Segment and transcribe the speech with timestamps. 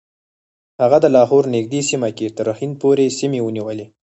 [0.81, 3.85] هغه د لاهور نږدې سیمه کې تر هند پورې سیمې ونیولې.